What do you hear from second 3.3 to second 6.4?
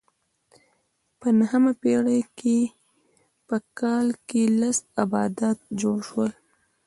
په کال کې لس آبدات جوړ شول